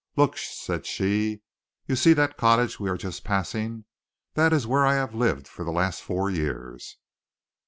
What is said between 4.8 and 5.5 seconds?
I have lived